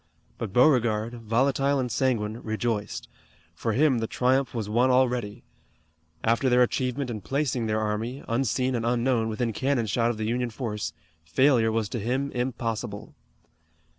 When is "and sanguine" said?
1.79-2.37